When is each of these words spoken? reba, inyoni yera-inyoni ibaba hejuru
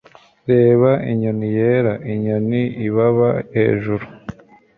reba, 0.51 0.91
inyoni 1.11 1.47
yera-inyoni 1.57 2.61
ibaba 2.87 3.29
hejuru 3.55 4.05